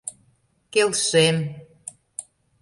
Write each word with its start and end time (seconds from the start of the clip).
—Келшем. 0.73 1.37